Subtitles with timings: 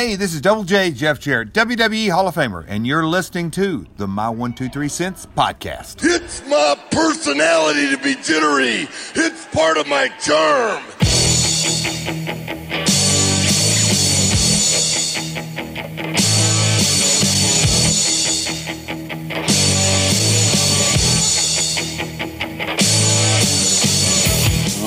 [0.00, 3.84] Hey, this is Double J Jeff Jarrett, WWE Hall of Famer, and you're listening to
[3.98, 5.96] the My One Two Three Cents podcast.
[6.02, 8.88] It's my personality to be jittery.
[9.14, 10.82] It's part of my charm.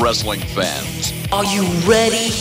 [0.01, 2.31] Wrestling fans, Are you ready?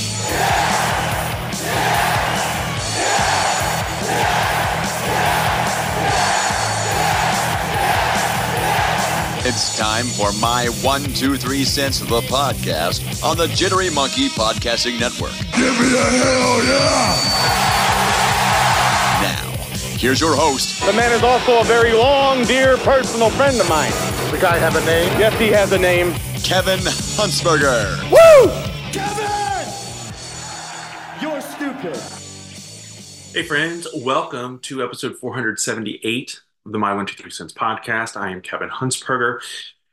[9.72, 14.28] It's time for my one, two, three cents of the podcast on the Jittery Monkey
[14.28, 15.32] Podcasting Network.
[15.54, 17.16] Give me a hell yeah!
[19.22, 19.50] Now,
[19.96, 23.92] here's your host, The man is also a very long, dear personal friend of mine.
[24.30, 25.18] The guy have a name?
[25.18, 26.12] Yes, he has a name.
[26.42, 28.02] Kevin Huntsberger.
[28.10, 28.50] Woo!
[28.92, 29.72] Kevin!
[31.22, 31.96] You're stupid.
[33.32, 38.16] Hey, friends, welcome to episode 478 of the My One Two Three Cents podcast.
[38.16, 39.40] I am Kevin Huntsberger.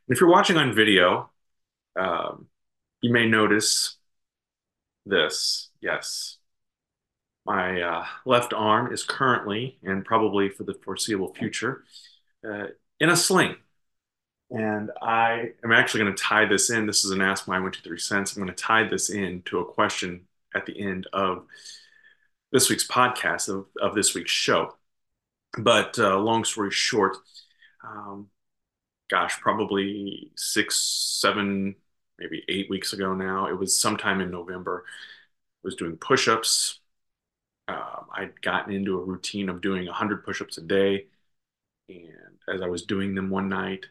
[0.07, 1.31] If you're watching on video,
[1.95, 2.47] um,
[3.01, 3.97] you may notice
[5.05, 5.69] this.
[5.81, 6.37] Yes.
[7.45, 11.83] My uh, left arm is currently, and probably for the foreseeable future,
[12.47, 12.67] uh,
[12.99, 13.55] in a sling.
[14.51, 16.85] And I am actually going to tie this in.
[16.85, 18.35] This is an Ask My One Two Three Cents.
[18.35, 21.45] I'm going to tie this in to a question at the end of
[22.51, 24.75] this week's podcast of, of this week's show.
[25.57, 27.17] But uh, long story short,
[27.83, 28.29] um,
[29.09, 30.77] gosh, probably six,
[31.21, 31.75] seven,
[32.19, 34.93] maybe eight weeks ago now, it was sometime in November, I
[35.63, 36.79] was doing push ups.
[37.67, 41.07] Um, I'd gotten into a routine of doing 100 push ups a day.
[41.89, 43.85] And as I was doing them one night,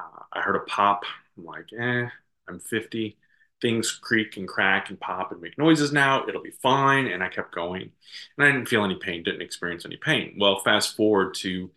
[0.00, 1.04] uh, I heard a pop.
[1.38, 2.08] I'm like, eh,
[2.48, 3.18] I'm 50
[3.62, 6.26] things creak and crack and pop and make noises now.
[6.28, 7.06] It'll be fine.
[7.06, 7.92] And I kept going.
[8.36, 10.34] And I didn't feel any pain, didn't experience any pain.
[10.38, 11.70] Well, fast forward to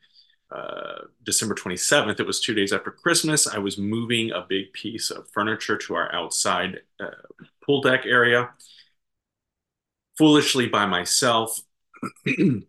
[0.52, 3.48] uh, December 27th, it was two days after Christmas.
[3.48, 7.12] I was moving a big piece of furniture to our outside uh,
[7.66, 8.50] pool deck area,
[10.18, 11.60] foolishly by myself.
[12.26, 12.66] and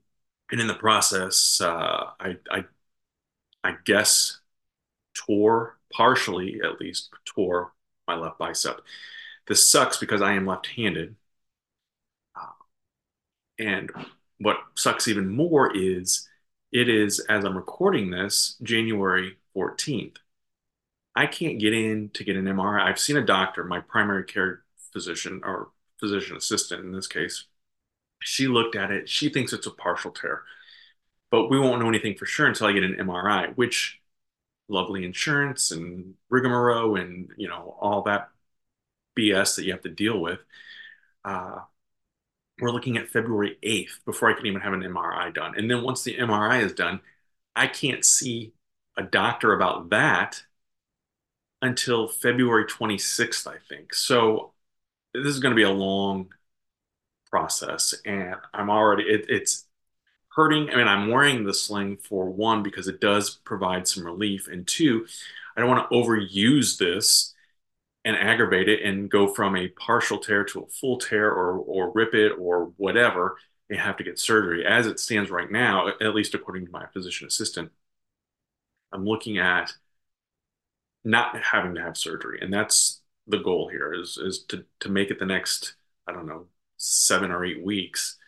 [0.51, 2.65] in the process, uh, I, I,
[3.65, 4.41] I guess,
[5.15, 7.73] tore, partially at least, tore
[8.07, 8.81] my left bicep.
[9.47, 11.17] This sucks because I am left-handed.
[12.35, 12.67] Uh,
[13.59, 13.91] and
[14.39, 16.29] what sucks even more is
[16.73, 20.17] it is, as I'm recording this, January 14th.
[21.15, 22.83] I can't get in to get an MRI.
[22.83, 24.63] I've seen a doctor, my primary care
[24.93, 27.45] physician or physician assistant in this case.
[28.21, 29.09] She looked at it.
[29.09, 30.43] She thinks it's a partial tear,
[31.31, 34.01] but we won't know anything for sure until I get an MRI, which
[34.69, 38.31] lovely insurance and rigmarole and you know all that
[39.17, 40.41] BS that you have to deal with.
[41.25, 41.61] Uh,
[42.61, 45.55] we're looking at February 8th before I can even have an MRI done.
[45.57, 47.01] And then once the MRI is done,
[47.55, 48.53] I can't see
[48.97, 50.43] a doctor about that
[51.63, 53.95] until February 26th, I think.
[53.95, 54.53] So
[55.15, 56.31] this is going to be a long
[57.31, 57.95] process.
[58.05, 59.66] And I'm already, it, it's
[60.37, 60.71] hurting.
[60.71, 64.47] I mean, I'm wearing the sling for one, because it does provide some relief.
[64.49, 65.07] And two,
[65.57, 67.35] I don't want to overuse this
[68.05, 71.91] and aggravate it and go from a partial tear to a full tear or or
[71.93, 73.37] rip it or whatever
[73.69, 74.65] and have to get surgery.
[74.65, 77.73] As it stands right now, at least according to my physician assistant,
[78.93, 79.73] I'm looking at
[81.05, 82.39] not having to have surgery.
[82.43, 85.75] And that's the goal here is is to to make it the next,
[86.07, 88.19] I don't know, seven or eight weeks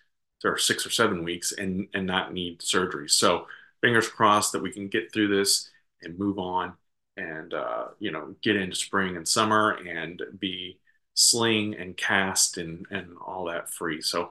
[0.45, 3.09] or six or seven weeks and and not need surgery.
[3.09, 3.47] So
[3.81, 5.71] fingers crossed that we can get through this
[6.03, 6.75] and move on
[7.17, 10.79] and uh, you know get into spring and summer and be
[11.15, 14.01] sling and cast and and all that free.
[14.01, 14.31] So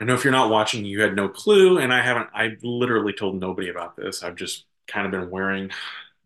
[0.00, 2.28] I know if you're not watching, you had no clue, and I haven't.
[2.34, 4.22] I literally told nobody about this.
[4.22, 5.70] I've just kind of been wearing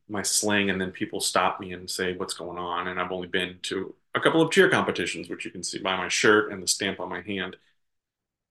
[0.09, 3.29] my sling, and then people stop me and say, "What's going on?" And I've only
[3.29, 6.63] been to a couple of cheer competitions, which you can see by my shirt and
[6.63, 7.57] the stamp on my hand.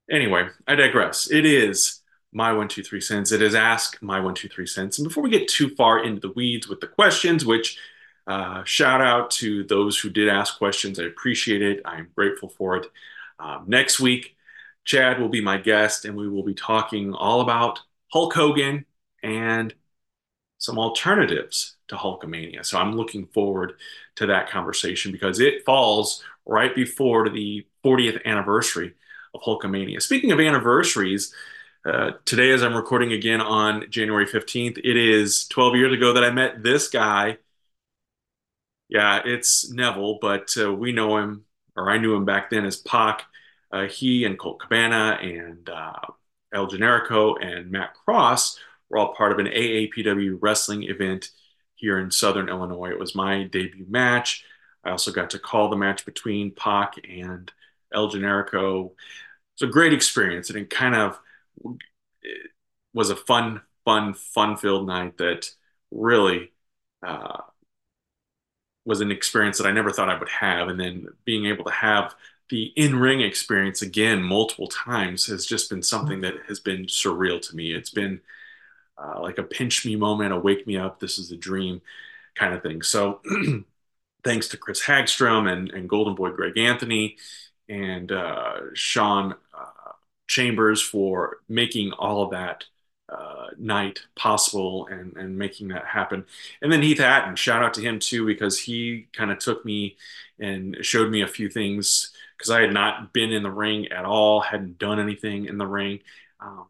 [0.09, 1.31] Anyway, I digress.
[1.31, 2.01] It is
[2.31, 3.31] my one two three cents.
[3.31, 4.99] It is ask my one two three cents.
[4.99, 7.79] And before we get too far into the weeds with the questions, which
[8.27, 11.81] uh, shout out to those who did ask questions, I appreciate it.
[11.85, 12.87] I am grateful for it.
[13.39, 14.35] Um, next week,
[14.83, 17.79] Chad will be my guest, and we will be talking all about
[18.11, 18.85] Hulk Hogan
[19.23, 19.73] and
[20.57, 22.65] some alternatives to Hulkamania.
[22.65, 23.73] So I'm looking forward
[24.15, 28.93] to that conversation because it falls right before the 40th anniversary
[29.35, 30.01] of Hulkamania.
[30.01, 31.33] Speaking of anniversaries,
[31.85, 36.23] uh, today, as I'm recording again on January 15th, it is 12 years ago that
[36.23, 37.37] I met this guy.
[38.89, 41.45] Yeah, it's Neville, but uh, we know him,
[41.75, 43.23] or I knew him back then as Pac.
[43.71, 45.93] uh, he and Colt Cabana and uh,
[46.53, 48.59] El Generico and Matt Cross
[48.89, 51.31] were all part of an AAPW wrestling event
[51.75, 52.91] here in Southern Illinois.
[52.91, 54.45] It was my debut match.
[54.83, 57.51] I also got to call the match between Pac and
[57.93, 58.91] El Generico.
[59.55, 61.19] It's a great experience, and it kind of
[62.21, 62.51] it
[62.93, 65.49] was a fun, fun, fun-filled night that
[65.91, 66.51] really
[67.05, 67.37] uh,
[68.85, 70.67] was an experience that I never thought I would have.
[70.67, 72.15] And then being able to have
[72.49, 77.55] the in-ring experience again multiple times has just been something that has been surreal to
[77.55, 77.73] me.
[77.73, 78.21] It's been
[78.97, 81.81] uh, like a pinch me moment, a wake me up, this is a dream
[82.35, 82.81] kind of thing.
[82.81, 83.21] So
[84.23, 87.17] thanks to Chris Hagstrom and, and Golden Boy Greg Anthony
[87.69, 89.91] and uh, Sean uh,
[90.27, 92.65] Chambers for making all of that
[93.09, 96.25] uh, night possible and, and making that happen.
[96.61, 99.97] And then Heath Hatton, shout out to him too, because he kind of took me
[100.39, 104.05] and showed me a few things because I had not been in the ring at
[104.05, 105.99] all, hadn't done anything in the ring.
[106.39, 106.65] Um,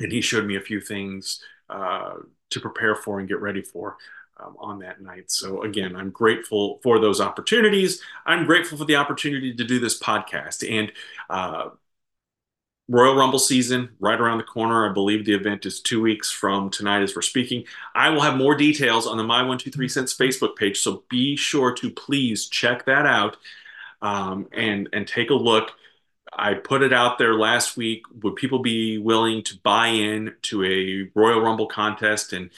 [0.00, 1.40] and he showed me a few things
[1.70, 2.14] uh,
[2.50, 3.96] to prepare for and get ready for
[4.38, 5.30] um, on that night.
[5.30, 8.02] So again, I'm grateful for those opportunities.
[8.26, 10.92] I'm grateful for the opportunity to do this podcast and
[11.30, 11.70] uh,
[12.88, 14.88] Royal Rumble season right around the corner.
[14.88, 17.64] I believe the event is two weeks from tonight as we're speaking.
[17.94, 21.04] I will have more details on the My One Two Three Cents Facebook page, so
[21.08, 23.38] be sure to please check that out
[24.02, 25.72] um, and and take a look.
[26.30, 28.02] I put it out there last week.
[28.22, 32.34] Would people be willing to buy in to a Royal Rumble contest?
[32.34, 32.50] And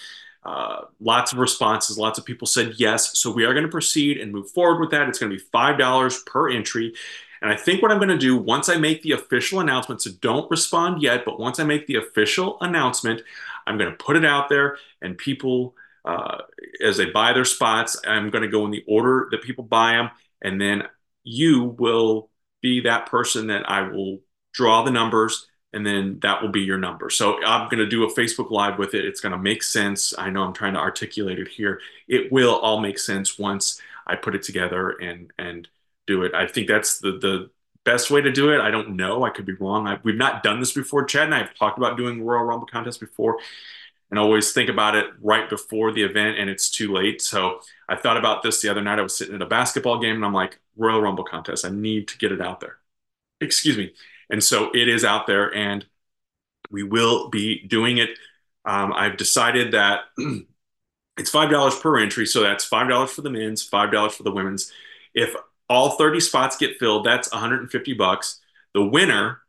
[0.46, 1.98] uh, lots of responses.
[1.98, 3.18] Lots of people said yes.
[3.18, 5.08] So we are going to proceed and move forward with that.
[5.08, 6.94] It's going to be $5 per entry.
[7.42, 10.10] And I think what I'm going to do once I make the official announcement, so
[10.20, 13.22] don't respond yet, but once I make the official announcement,
[13.66, 16.38] I'm going to put it out there and people, uh,
[16.82, 19.94] as they buy their spots, I'm going to go in the order that people buy
[19.94, 20.10] them.
[20.42, 20.84] And then
[21.24, 22.30] you will
[22.62, 24.20] be that person that I will
[24.52, 27.10] draw the numbers and then that will be your number.
[27.10, 29.04] So I'm going to do a Facebook Live with it.
[29.04, 30.14] It's going to make sense.
[30.16, 31.80] I know I'm trying to articulate it here.
[32.08, 35.68] It will all make sense once I put it together and and
[36.06, 36.34] do it.
[36.34, 37.50] I think that's the the
[37.84, 38.60] best way to do it.
[38.60, 39.22] I don't know.
[39.24, 39.86] I could be wrong.
[39.86, 41.04] I, we've not done this before.
[41.04, 43.38] Chad and I have talked about doing Royal Rumble contest before,
[44.10, 47.22] and always think about it right before the event, and it's too late.
[47.22, 48.98] So I thought about this the other night.
[48.98, 51.64] I was sitting at a basketball game, and I'm like, Royal Rumble contest.
[51.64, 52.78] I need to get it out there.
[53.40, 53.92] Excuse me.
[54.30, 55.84] And so it is out there, and
[56.70, 58.10] we will be doing it.
[58.64, 60.00] Um, I've decided that
[61.16, 64.22] it's five dollars per entry, so that's five dollars for the men's, five dollars for
[64.22, 64.72] the women's.
[65.14, 65.34] If
[65.68, 68.40] all 30 spots get filled, that's 150 bucks.
[68.74, 69.40] The winner,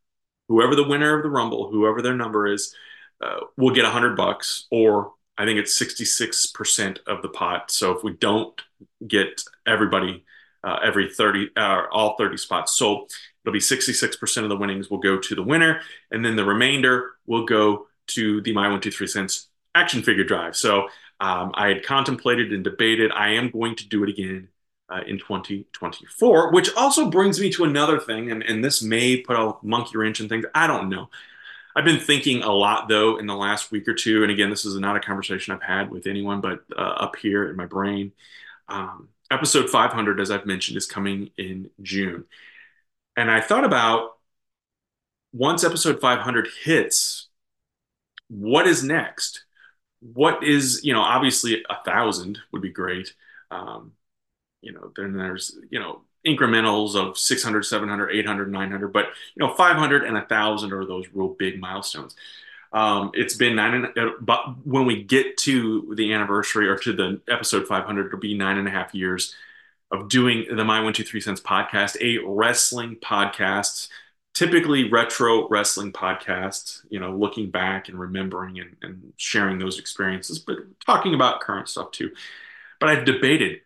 [0.47, 2.73] whoever the winner of the Rumble, whoever their number is,
[3.21, 7.71] uh, will get 100 bucks, or I think it's 66% of the pot.
[7.71, 8.59] So if we don't
[9.07, 10.25] get everybody,
[10.63, 13.07] uh, every 30, uh, all 30 spots, so
[13.47, 15.79] it'll be 66% of the winnings will go to the winner,
[16.11, 20.25] and then the remainder will go to the My One Two Three Cents action figure
[20.25, 20.55] drive.
[20.55, 20.89] So
[21.19, 23.11] um, I had contemplated and debated.
[23.11, 24.49] I am going to do it again
[24.89, 29.37] uh, in 2024, which also brings me to another thing, and, and this may put
[29.37, 30.45] a monkey wrench in things.
[30.53, 31.09] I don't know.
[31.75, 34.65] I've been thinking a lot though in the last week or two, and again, this
[34.65, 38.11] is not a conversation I've had with anyone, but uh, up here in my brain.
[38.67, 42.25] Um, episode 500, as I've mentioned, is coming in June,
[43.17, 44.11] and I thought about
[45.33, 47.27] once episode 500 hits,
[48.29, 49.43] what is next?
[50.01, 53.13] What is you know obviously a thousand would be great.
[53.51, 53.93] Um,
[54.61, 59.05] you know, then there's, you know, incrementals of 600, 700, 800, 900, but,
[59.35, 62.15] you know, 500 and a 1,000 are those real big milestones.
[62.73, 66.93] Um, it's been nine, and, uh, but when we get to the anniversary or to
[66.93, 69.35] the episode 500, it'll be nine and a half years
[69.91, 73.89] of doing the My One Two Three Cents podcast, a wrestling podcast,
[74.33, 76.81] typically retro wrestling podcast.
[76.89, 81.69] You know, looking back and remembering and, and sharing those experiences, but talking about current
[81.69, 82.11] stuff too.
[82.79, 83.61] But I've debated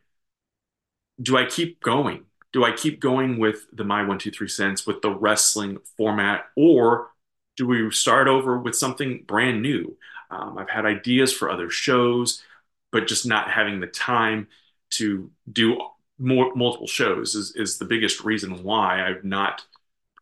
[1.21, 2.25] do I keep going?
[2.53, 6.45] Do I keep going with the My One Two Three Cents with the wrestling format,
[6.55, 7.09] or
[7.57, 9.97] do we start over with something brand new?
[10.29, 12.43] Um, I've had ideas for other shows,
[12.91, 14.47] but just not having the time
[14.91, 15.79] to do
[16.21, 19.65] more multiple shows is, is the biggest reason why I've not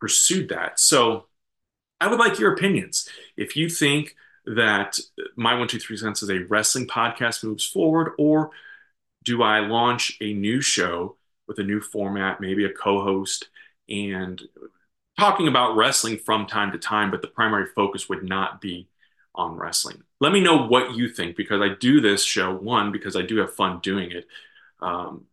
[0.00, 0.80] pursued that.
[0.80, 1.26] So
[2.00, 3.08] I would like your opinions.
[3.36, 4.16] If you think
[4.46, 4.98] that
[5.36, 8.50] My One Two Three Cents is a wrestling podcast moves forward, or
[9.22, 11.16] do I launch a new show
[11.46, 13.48] with a new format, maybe a co host,
[13.88, 14.40] and
[15.18, 18.88] talking about wrestling from time to time, but the primary focus would not be
[19.34, 20.02] on wrestling?
[20.20, 23.36] Let me know what you think because I do this show, one, because I do
[23.36, 24.26] have fun doing it.
[24.80, 25.26] Um,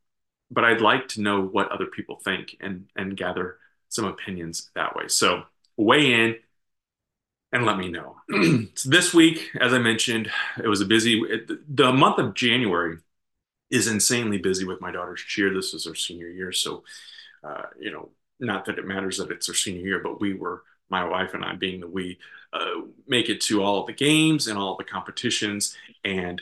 [0.50, 3.58] but I'd like to know what other people think and, and gather
[3.90, 5.08] some opinions that way.
[5.08, 5.44] So
[5.76, 6.36] weigh in
[7.52, 8.18] and let me know.
[8.76, 10.30] so this week, as I mentioned,
[10.62, 11.24] it was a busy.
[11.70, 12.98] The month of January
[13.70, 15.54] is insanely busy with my daughter's cheer.
[15.54, 16.84] This is her senior year, so
[17.44, 20.64] uh, you know, not that it matters that it's her senior year, but we were
[20.90, 22.18] my wife and I, being the we,
[22.54, 25.76] uh, make it to all the games and all the competitions.
[26.06, 26.42] And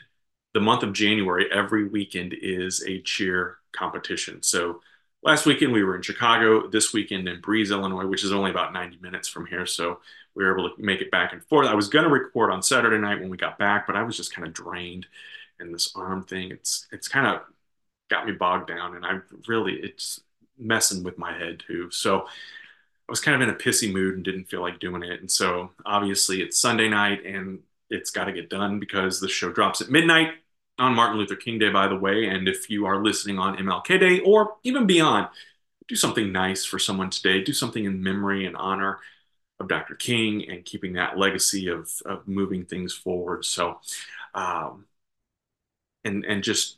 [0.54, 4.42] the month of January, every weekend is a cheer competition.
[4.44, 4.82] So
[5.24, 6.68] last weekend we were in Chicago.
[6.68, 9.66] This weekend in Breese, Illinois, which is only about 90 minutes from here.
[9.66, 10.00] So
[10.36, 11.68] we were able to make it back and forth.
[11.68, 14.18] I was going to record on Saturday night when we got back, but I was
[14.18, 15.08] just kind of drained.
[15.60, 17.42] And this arm thing, it's it's kind of
[18.10, 20.20] got me bogged down, and I really it's
[20.58, 21.90] messing with my head too.
[21.92, 22.28] So
[23.08, 25.20] I was kind of in a pissy mood and didn't feel like doing it.
[25.20, 29.52] And so obviously it's Sunday night and it's got to get done because the show
[29.52, 30.30] drops at midnight
[30.78, 32.28] on Martin Luther King Day, by the way.
[32.28, 35.28] And if you are listening on MLK Day or even beyond,
[35.88, 37.44] do something nice for someone today.
[37.44, 39.00] Do something in memory and honor
[39.60, 39.96] of Dr.
[39.96, 43.46] King and keeping that legacy of, of moving things forward.
[43.46, 43.80] So,
[44.34, 44.86] um,
[46.04, 46.78] and and just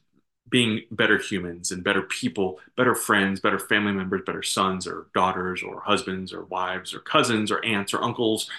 [0.49, 5.61] being better humans and better people, better friends, better family members, better sons or daughters
[5.61, 8.49] or husbands or wives or cousins or aunts or uncles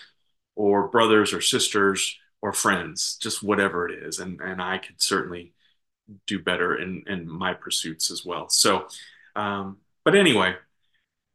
[0.55, 4.19] or brothers or sisters or friends, just whatever it is.
[4.19, 5.53] And and I could certainly
[6.27, 8.49] do better in in my pursuits as well.
[8.49, 8.89] So,
[9.37, 10.57] um, but anyway,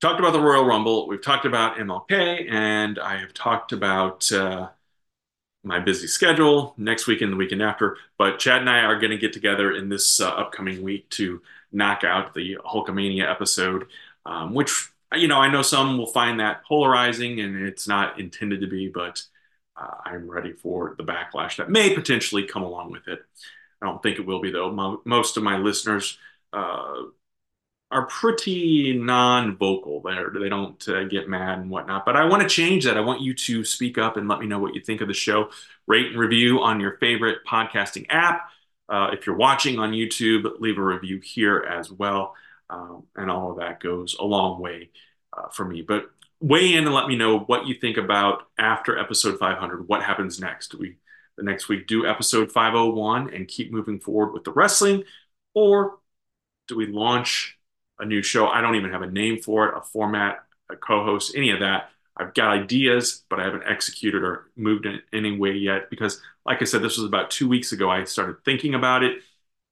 [0.02, 1.08] talked about the Royal Rumble.
[1.08, 4.70] We've talked about MLK, and I have talked about uh,
[5.64, 7.98] my busy schedule next week and the weekend after.
[8.18, 11.42] But Chad and I are going to get together in this uh, upcoming week to
[11.72, 13.88] knock out the Hulkamania episode,
[14.26, 18.62] um, which you know I know some will find that polarizing, and it's not intended
[18.62, 19.24] to be, but
[19.76, 23.20] uh, I'm ready for the backlash that may potentially come along with it.
[23.82, 24.72] I don't think it will be though.
[24.72, 26.18] Mo- most of my listeners
[26.54, 27.04] uh,
[27.92, 30.02] are pretty non-vocal.
[30.02, 32.06] There they don't uh, get mad and whatnot.
[32.06, 32.98] But i want to change that.
[32.98, 35.14] I want you to speak up and let me know what you think of the
[35.14, 35.50] show.
[35.88, 38.50] Rate and review on your favorite podcasting app.
[38.90, 42.36] Uh, if you're watching on youtube leave a review here as well.
[42.70, 44.90] Um, and all of that goes a long way
[45.32, 45.82] uh, for me.
[45.82, 46.10] But
[46.44, 50.40] weigh in and let me know what you think about after episode 500 what happens
[50.40, 50.98] next we
[51.38, 55.04] the next week do episode 501 and keep moving forward with the wrestling
[55.54, 55.98] or
[56.68, 57.58] do we launch
[58.00, 58.48] a new show.
[58.48, 61.90] I don't even have a name for it, a format, a co-host, any of that.
[62.16, 66.62] I've got ideas, but I haven't executed or moved in any way yet because, like
[66.62, 67.90] I said, this was about two weeks ago.
[67.90, 69.20] I started thinking about it,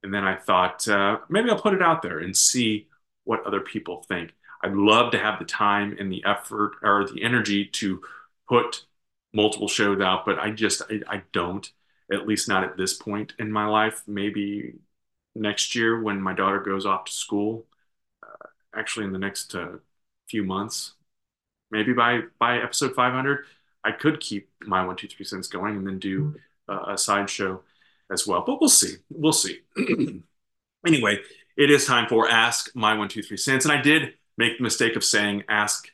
[0.01, 2.88] and then I thought uh, maybe I'll put it out there and see
[3.25, 4.34] what other people think.
[4.63, 8.01] I'd love to have the time and the effort or the energy to
[8.48, 8.86] put
[9.34, 11.70] multiple shows out, but I just I, I don't.
[12.12, 14.03] At least not at this point in my life.
[14.06, 14.74] Maybe
[15.34, 17.65] next year when my daughter goes off to school
[18.75, 19.77] actually in the next uh,
[20.30, 20.94] few months.
[21.70, 23.46] Maybe by by episode 500,
[23.84, 26.36] I could keep my one two three cents going and then do
[26.68, 27.62] uh, a side show
[28.12, 28.44] as well.
[28.46, 28.98] But we'll see.
[29.10, 29.62] We'll see.
[30.86, 31.20] anyway,
[31.58, 34.64] it is time for ask my one two three cents, and I did make the
[34.64, 35.88] mistake of saying ask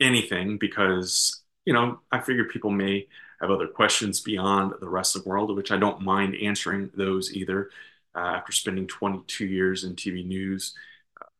[0.00, 3.06] anything because you know I figure people may
[3.40, 7.70] have other questions beyond the wrestling world, which I don't mind answering those either.
[8.14, 10.74] Uh, after spending 22 years in TV news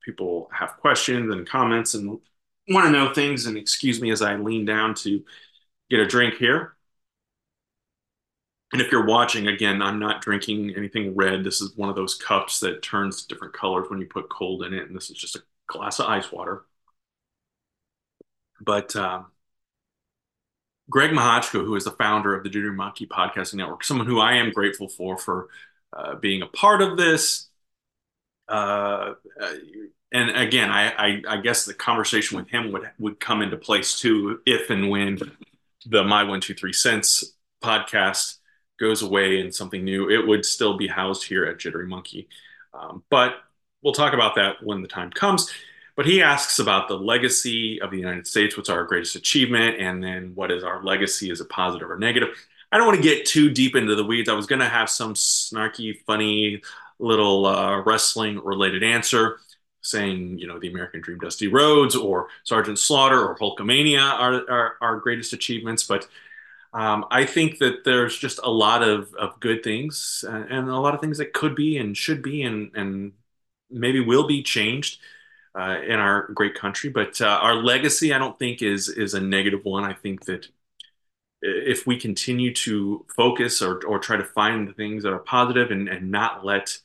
[0.07, 2.21] people have questions and comments and
[2.69, 3.47] want to know things.
[3.47, 5.23] And excuse me as I lean down to
[5.91, 6.75] get a drink here.
[8.73, 11.45] And if you're watching, again, I'm not drinking anything red.
[11.45, 14.73] This is one of those cups that turns different colors when you put cold in
[14.73, 14.87] it.
[14.87, 16.65] And this is just a glass of ice water.
[18.61, 19.27] But um,
[20.89, 24.35] Greg Mahochko, who is the founder of the Jittery Monkey Podcasting Network, someone who I
[24.35, 25.49] am grateful for for
[25.93, 27.49] uh, being a part of this.
[28.49, 29.53] Uh, uh
[30.13, 33.99] and again, I, I, I guess the conversation with him would would come into place
[33.99, 35.19] too if and when
[35.85, 38.39] the My One Two Three Cents podcast
[38.79, 40.09] goes away and something new.
[40.09, 42.29] It would still be housed here at Jittery Monkey,
[42.73, 43.35] um, but
[43.83, 45.51] we'll talk about that when the time comes.
[45.97, 48.57] But he asks about the legacy of the United States.
[48.57, 51.31] What's our greatest achievement, and then what is our legacy?
[51.31, 52.29] Is it positive or negative?
[52.71, 54.29] I don't want to get too deep into the weeds.
[54.29, 56.63] I was going to have some snarky, funny
[56.99, 59.39] little uh, wrestling related answer
[59.81, 64.77] saying, you know, the American Dream Dusty Rhodes or Sergeant Slaughter or Hulkamania are, are
[64.81, 65.85] our greatest achievements.
[65.85, 66.09] But
[66.73, 70.79] um, I think that there's just a lot of, of good things uh, and a
[70.79, 73.13] lot of things that could be and should be and, and
[73.71, 75.01] maybe will be changed
[75.59, 76.91] uh, in our great country.
[76.91, 79.85] But uh, our legacy, I don't think, is is a negative one.
[79.85, 80.49] I think that
[81.43, 85.71] if we continue to focus or, or try to find the things that are positive
[85.71, 86.79] and, and not let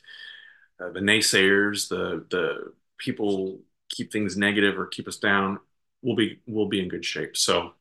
[0.80, 3.60] uh, the naysayers, the the people
[3.90, 5.60] keep things negative or keep us down.
[6.02, 7.38] we'll be we'll be in good shape.
[7.38, 7.74] So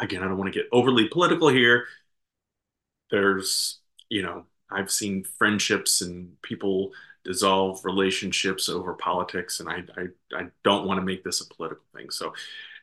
[0.00, 1.86] again, I don't want to get overly political here.
[3.10, 6.92] There's, you know, I've seen friendships and people
[7.24, 11.84] dissolve relationships over politics, and I I, I don't want to make this a political
[11.94, 12.10] thing.
[12.10, 12.34] So,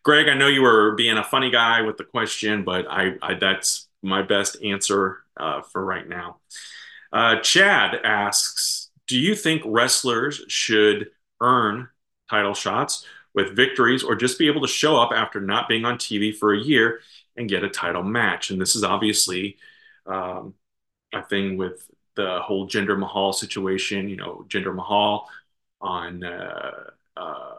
[0.04, 3.36] Greg, I know you were being a funny guy with the question, but I, I
[3.36, 6.38] that's my best answer uh, for right now.
[7.14, 11.90] Uh, Chad asks, do you think wrestlers should earn
[12.30, 15.98] title shots with victories or just be able to show up after not being on
[15.98, 17.02] TV for a year
[17.36, 18.50] and get a title match?
[18.50, 19.58] And this is obviously
[20.06, 20.54] um,
[21.14, 24.10] a thing with the whole Jinder Mahal situation.
[24.10, 25.30] You know, Jinder Mahal
[25.80, 26.72] on uh,
[27.18, 27.56] uh,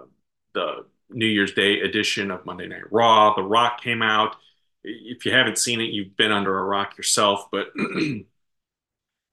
[0.54, 3.34] the New Year's Day edition of Monday Night Raw.
[3.34, 4.36] The Rock came out.
[4.84, 7.48] If you haven't seen it, you've been under a rock yourself.
[7.50, 8.24] But I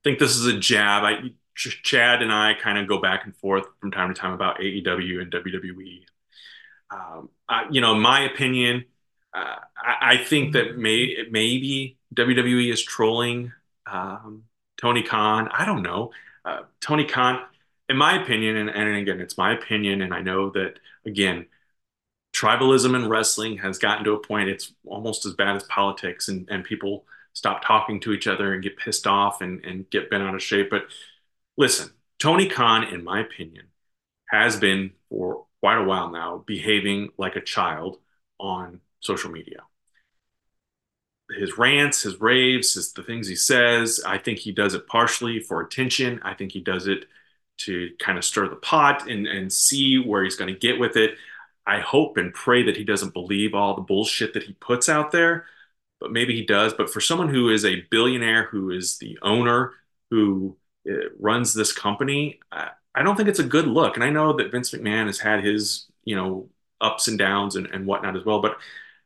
[0.04, 1.04] think this is a jab.
[1.04, 4.60] I, Chad and I kind of go back and forth from time to time about
[4.60, 6.04] AEW and WWE.
[6.92, 8.86] Um, I, you know, my opinion,
[9.34, 13.52] uh, I, I, think that may, maybe WWE is trolling
[13.86, 14.46] um,
[14.80, 15.50] Tony Khan.
[15.52, 16.12] I don't know.
[16.46, 17.42] Uh, Tony Khan,
[17.90, 21.48] in my opinion, and, and again, it's my opinion, and I know that, again,
[22.34, 26.48] tribalism in wrestling has gotten to a point it's almost as bad as politics and,
[26.50, 30.24] and people stop talking to each other and get pissed off and, and get bent
[30.24, 30.84] out of shape but
[31.58, 33.66] listen tony khan in my opinion
[34.30, 37.98] has been for quite a while now behaving like a child
[38.40, 39.62] on social media
[41.38, 45.40] his rants his raves his, the things he says i think he does it partially
[45.40, 47.06] for attention i think he does it
[47.58, 50.96] to kind of stir the pot and, and see where he's going to get with
[50.96, 51.16] it
[51.70, 55.12] I hope and pray that he doesn't believe all the bullshit that he puts out
[55.12, 55.46] there,
[56.00, 56.74] but maybe he does.
[56.74, 59.74] But for someone who is a billionaire, who is the owner,
[60.10, 60.58] who
[60.90, 63.96] uh, runs this company, I, I don't think it's a good look.
[63.96, 66.50] And I know that Vince McMahon has had his, you know,
[66.82, 68.42] ups and downs and, and whatnot as well.
[68.42, 68.58] But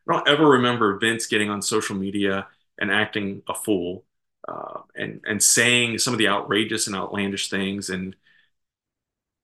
[0.10, 2.48] I don't ever remember Vince getting on social media
[2.80, 4.04] and acting a fool
[4.48, 7.90] uh, and and saying some of the outrageous and outlandish things.
[7.90, 8.16] And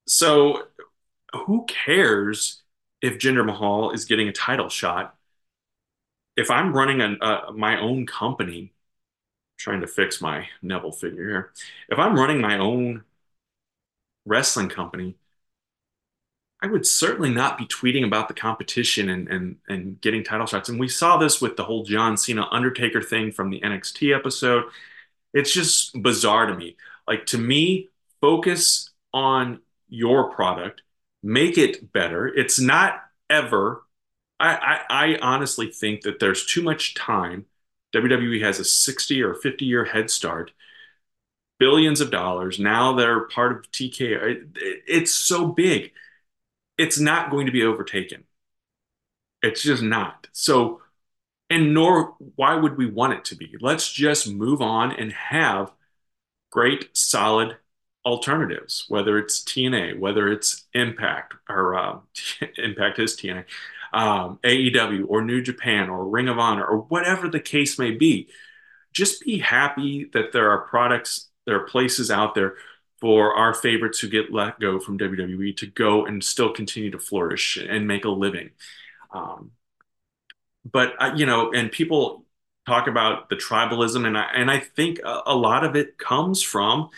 [0.07, 0.63] so,
[1.33, 2.63] who cares
[3.01, 5.15] if Jinder Mahal is getting a title shot,
[6.37, 7.17] if I'm running
[7.55, 8.73] my own company,
[9.57, 11.53] trying to fix my Neville figure here,
[11.89, 13.03] if I'm running my own
[14.25, 15.15] wrestling company,
[16.61, 20.67] I would certainly not be tweeting about the competition and, and, and getting title shots.
[20.67, 24.65] And we saw this with the whole John Cena Undertaker thing from the NXT episode.
[25.33, 26.75] It's just bizarre to me.
[27.07, 27.87] Like, to me,
[28.19, 30.81] focus on your product
[31.23, 32.27] make it better.
[32.27, 33.83] It's not ever.
[34.39, 34.55] I,
[34.89, 37.45] I, I honestly think that there's too much time.
[37.93, 40.51] WWE has a 60 or 50 year head start,
[41.59, 42.59] billions of dollars.
[42.59, 44.01] Now they're part of TK.
[44.01, 45.91] It, it, it's so big.
[46.79, 48.23] It's not going to be overtaken.
[49.43, 50.27] It's just not.
[50.31, 50.81] So,
[51.49, 53.57] and nor why would we want it to be?
[53.59, 55.73] Let's just move on and have
[56.51, 57.57] great, solid
[58.05, 61.99] alternatives, whether it's TNA, whether it's Impact or uh,
[62.57, 63.43] Impact is TNA,
[63.91, 68.29] um, AEW or New Japan or Ring of Honor or whatever the case may be.
[68.93, 72.55] Just be happy that there are products, there are places out there
[73.01, 76.99] for our favorites who get let go from WWE to go and still continue to
[76.99, 78.51] flourish and make a living.
[79.13, 79.51] Um,
[80.69, 82.25] but uh, you know, and people
[82.67, 86.43] talk about the tribalism, and I and I think a, a lot of it comes
[86.43, 86.89] from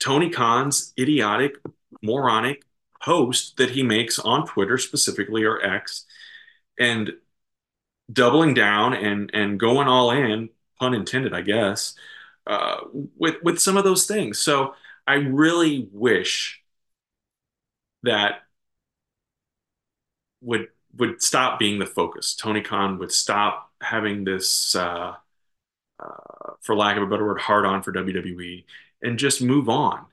[0.00, 1.56] Tony Khan's idiotic,
[2.02, 2.64] moronic
[3.02, 6.04] post that he makes on Twitter specifically or X
[6.78, 7.12] and
[8.12, 11.94] doubling down and and going all in, pun intended, I guess,
[12.46, 12.78] uh,
[13.16, 14.38] with with some of those things.
[14.38, 14.74] So
[15.06, 16.62] I really wish
[18.02, 18.42] that
[20.40, 22.34] would would stop being the focus.
[22.34, 25.14] Tony Khan would stop having this, uh,
[26.00, 28.64] uh, for lack of a better word, hard on for WWE,
[29.02, 30.06] and just move on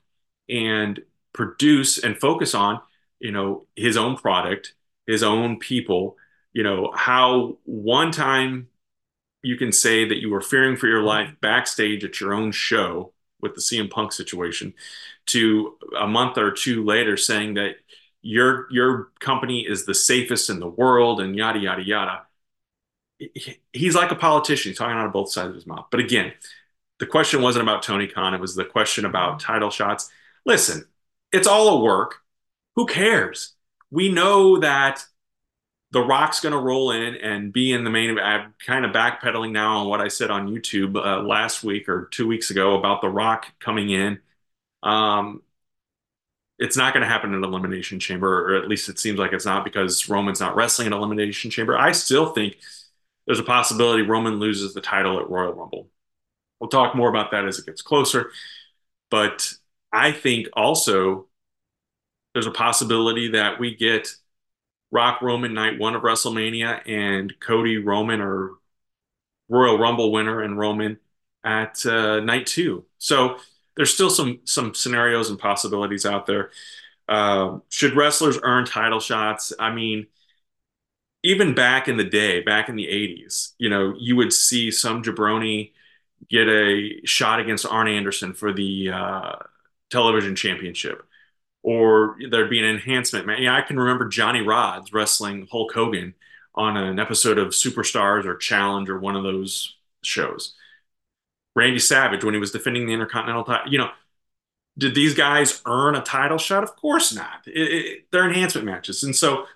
[0.48, 1.00] and
[1.32, 2.80] produce and focus on
[3.20, 4.74] you know his own product
[5.06, 6.16] his own people
[6.52, 8.68] you know how one time
[9.42, 11.06] you can say that you were fearing for your mm-hmm.
[11.06, 14.74] life backstage at your own show with the CM Punk situation
[15.26, 17.76] to a month or two later saying that
[18.22, 22.22] your your company is the safest in the world and yada yada yada
[23.72, 26.32] he's like a politician he's talking out of both sides of his mouth but again
[26.98, 28.34] the question wasn't about Tony Khan.
[28.34, 29.10] It was the question mm-hmm.
[29.10, 30.10] about title shots.
[30.44, 30.84] Listen,
[31.32, 32.16] it's all a work.
[32.76, 33.54] Who cares?
[33.90, 35.04] We know that
[35.90, 38.26] The Rock's going to roll in and be in the main event.
[38.26, 42.08] I'm kind of backpedaling now on what I said on YouTube uh, last week or
[42.10, 44.20] two weeks ago about The Rock coming in.
[44.82, 45.42] Um,
[46.58, 49.46] it's not going to happen in Elimination Chamber, or at least it seems like it's
[49.46, 51.78] not because Roman's not wrestling in Elimination Chamber.
[51.78, 52.58] I still think
[53.26, 55.88] there's a possibility Roman loses the title at Royal Rumble.
[56.60, 58.30] We'll talk more about that as it gets closer.
[59.10, 59.52] But
[59.92, 61.28] I think also
[62.32, 64.14] there's a possibility that we get
[64.90, 68.52] Rock Roman night one of WrestleMania and Cody Roman or
[69.48, 70.98] Royal Rumble winner and Roman
[71.44, 72.84] at uh, night two.
[72.98, 73.36] So
[73.76, 76.50] there's still some some scenarios and possibilities out there.
[77.08, 79.52] Uh, should wrestlers earn title shots?
[79.58, 80.08] I mean,
[81.22, 85.02] even back in the day, back in the 80s, you know, you would see some
[85.02, 85.72] jabroni
[86.28, 89.32] get a shot against Arn Anderson for the uh,
[89.90, 91.04] television championship,
[91.62, 93.26] or there'd be an enhancement.
[93.26, 96.14] Man, yeah, I can remember Johnny Rodz wrestling Hulk Hogan
[96.54, 100.54] on an episode of Superstars or Challenge or one of those shows.
[101.54, 103.90] Randy Savage when he was defending the Intercontinental title, you know,
[104.76, 106.62] did these guys earn a title shot?
[106.62, 107.42] Of course not.
[107.46, 109.46] It, it, they're enhancement matches, and so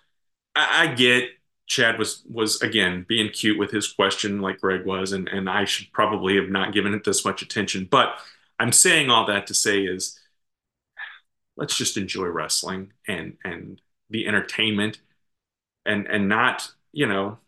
[0.56, 1.30] I, I get
[1.66, 5.64] Chad was was again being cute with his question, like Greg was, and and I
[5.64, 7.86] should probably have not given it this much attention.
[7.90, 8.14] But
[8.58, 10.18] I'm saying all that to say is,
[11.62, 14.98] let's just enjoy wrestling and and the entertainment,
[15.86, 17.38] and and not you know,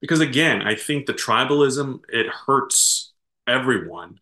[0.00, 3.12] because again, I think the tribalism it hurts
[3.46, 4.18] everyone,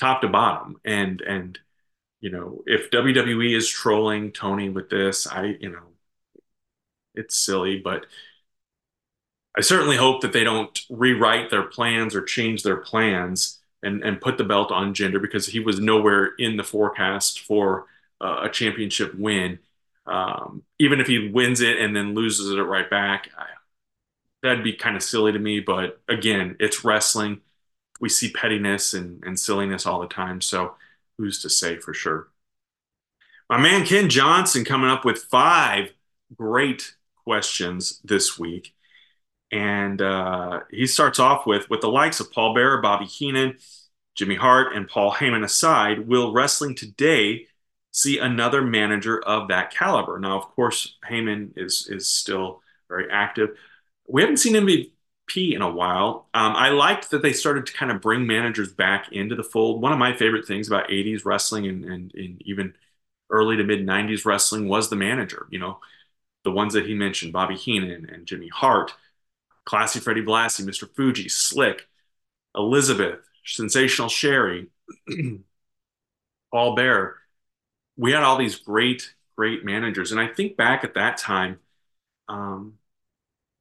[0.00, 1.60] top to bottom, and and
[2.20, 5.86] you know, if WWE is trolling Tony with this, I you know
[7.14, 8.06] it's silly, but
[9.56, 14.20] I certainly hope that they don't rewrite their plans or change their plans and, and
[14.20, 17.86] put the belt on Jinder because he was nowhere in the forecast for
[18.20, 19.58] uh, a championship win.
[20.06, 23.46] Um, even if he wins it and then loses it right back, I,
[24.42, 25.60] that'd be kind of silly to me.
[25.60, 27.40] But again, it's wrestling.
[28.00, 30.40] We see pettiness and, and silliness all the time.
[30.40, 30.74] So
[31.18, 32.28] who's to say for sure?
[33.48, 35.92] My man Ken Johnson coming up with five
[36.34, 38.74] great questions this week.
[39.52, 43.58] And uh, he starts off with with the likes of Paul Bearer, Bobby Heenan,
[44.14, 47.46] Jimmy Hart, and Paul Heyman aside, will wrestling today
[47.92, 50.18] see another manager of that caliber?
[50.18, 53.50] Now, of course, Heyman is is still very active.
[54.08, 56.28] We haven't seen MVP in a while.
[56.34, 59.82] Um, I liked that they started to kind of bring managers back into the fold.
[59.82, 62.74] One of my favorite things about 80s wrestling and, and, and even
[63.30, 65.46] early to mid 90s wrestling was the manager.
[65.50, 65.78] You know,
[66.44, 68.94] the ones that he mentioned, Bobby Heenan and Jimmy Hart,
[69.64, 70.88] Classy Freddie Blassie, Mr.
[70.94, 71.86] Fuji, Slick,
[72.54, 74.68] Elizabeth, Sensational Sherri,
[76.52, 77.16] Paul Bearer.
[77.96, 80.12] We had all these great, great managers.
[80.12, 81.58] And I think back at that time,
[82.28, 82.74] um,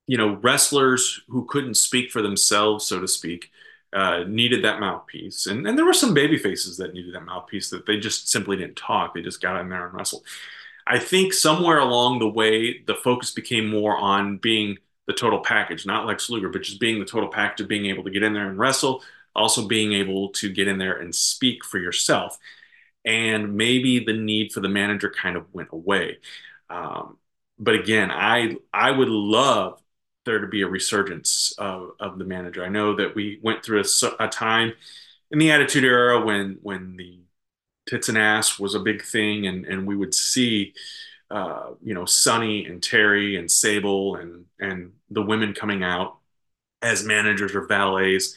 [0.07, 3.51] you know, wrestlers who couldn't speak for themselves, so to speak,
[3.93, 5.47] uh, needed that mouthpiece.
[5.47, 8.57] And, and there were some baby faces that needed that mouthpiece that they just simply
[8.57, 9.13] didn't talk.
[9.13, 10.23] They just got in there and wrestled.
[10.87, 15.85] I think somewhere along the way, the focus became more on being the total package,
[15.85, 18.33] not Lex Luger, but just being the total package of being able to get in
[18.33, 19.03] there and wrestle,
[19.35, 22.37] also being able to get in there and speak for yourself.
[23.03, 26.19] And maybe the need for the manager kind of went away.
[26.69, 27.17] Um,
[27.57, 29.81] but again, I I would love
[30.25, 32.63] there to be a resurgence of, of the manager.
[32.63, 34.73] I know that we went through a, a time
[35.31, 37.21] in the Attitude Era when when the
[37.89, 40.73] tits and ass was a big thing, and and we would see,
[41.31, 46.17] uh, you know, Sunny and Terri and Sable and and the women coming out
[46.81, 48.35] as managers or valets,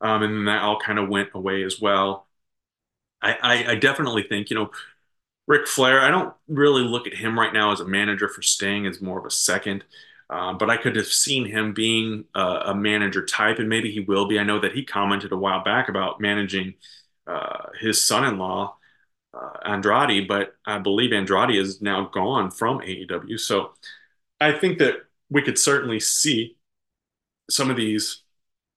[0.00, 2.26] um, and then that all kind of went away as well.
[3.20, 4.70] I, I, I definitely think you know.
[5.48, 8.86] Ric Flair, I don't really look at him right now as a manager for Sting
[8.86, 9.84] as more of a second.
[10.30, 14.00] Uh, but I could have seen him being a, a, manager type, and maybe he
[14.00, 14.38] will be.
[14.38, 16.74] I know that he commented a while back about managing
[17.26, 18.76] uh, his son-in-law
[19.34, 23.38] uh, Andrade, but I believe Andrade is now gone from AEW.
[23.38, 23.72] So
[24.40, 24.96] I think that
[25.30, 26.56] we could certainly see
[27.50, 28.22] some of these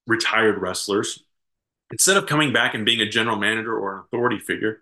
[0.07, 1.23] retired wrestlers
[1.91, 4.81] instead of coming back and being a general manager or an authority figure,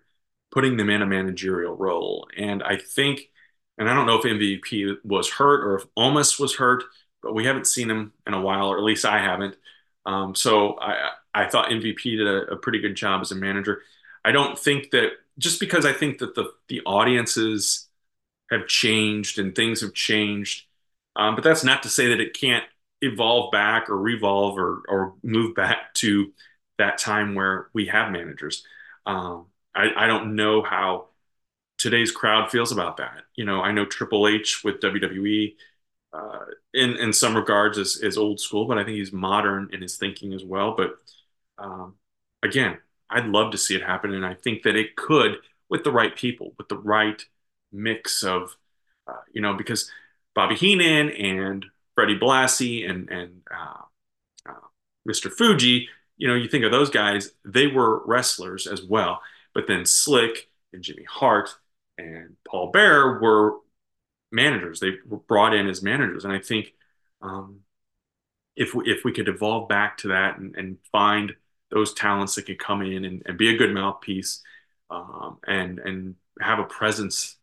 [0.52, 2.28] putting them in a managerial role.
[2.36, 3.30] And I think,
[3.78, 6.84] and I don't know if MVP was hurt or if Omos was hurt,
[7.22, 9.56] but we haven't seen him in a while, or at least I haven't.
[10.06, 13.82] Um, so I, I thought MVP did a, a pretty good job as a manager.
[14.24, 17.88] I don't think that just because I think that the the audiences
[18.50, 20.66] have changed and things have changed,
[21.16, 22.64] um, but that's not to say that it can't
[23.02, 26.32] evolve back or revolve or or move back to
[26.78, 28.64] that time where we have managers.
[29.06, 31.08] Um, I, I don't know how
[31.78, 33.24] today's crowd feels about that.
[33.36, 35.56] You know, I know Triple H with WWE
[36.12, 36.40] uh,
[36.72, 39.96] in in some regards is is old school, but I think he's modern in his
[39.96, 40.74] thinking as well.
[40.76, 40.96] But
[41.58, 41.94] um,
[42.42, 42.78] again,
[43.14, 45.36] I'd love to see it happen, and I think that it could
[45.68, 47.22] with the right people, with the right
[47.72, 48.56] mix of,
[49.06, 49.90] uh, you know, because
[50.34, 53.82] Bobby Heenan and Freddie Blassie and and uh,
[54.48, 54.66] uh,
[55.08, 55.30] Mr.
[55.32, 59.20] Fuji, you know, you think of those guys, they were wrestlers as well.
[59.54, 61.54] But then Slick and Jimmy Hart
[61.96, 63.58] and Paul Bearer were
[64.32, 64.80] managers.
[64.80, 66.72] They were brought in as managers, and I think
[67.22, 67.60] um,
[68.56, 71.34] if we, if we could evolve back to that and, and find
[71.74, 74.42] those talents that could come in and, and be a good mouthpiece
[74.90, 77.36] um, and and have a presence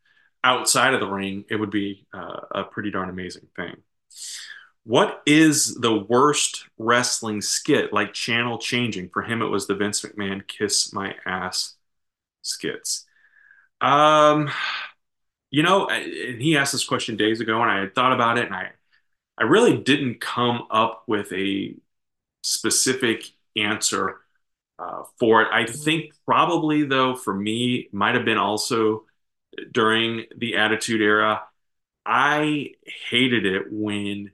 [0.43, 3.75] outside of the ring, it would be uh, a pretty darn amazing thing.
[4.83, 9.09] What is the worst wrestling skit, like channel changing?
[9.09, 11.75] For him, it was the Vince McMahon "Kiss My Ass"
[12.41, 13.05] skits.
[13.79, 14.49] Um,
[15.51, 18.45] you know, and he asked this question days ago, and I had thought about it,
[18.45, 18.71] and I,
[19.37, 21.75] I really didn't come up with a
[22.41, 24.20] specific answer
[24.81, 25.49] uh, for it.
[25.53, 29.05] I think probably though, for me, might have been also
[29.71, 31.43] during the Attitude Era.
[32.05, 32.71] I
[33.09, 34.31] hated it when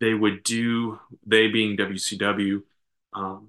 [0.00, 2.64] they would do they being WCW
[3.12, 3.48] um,